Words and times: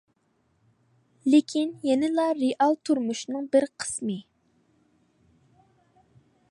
لېكىن 1.33 1.75
يەنىلا 1.89 2.25
رېئال 2.39 2.73
تۇرمۇشنىڭ 2.89 3.47
بىر 3.57 3.69
قىسمى. 3.83 4.19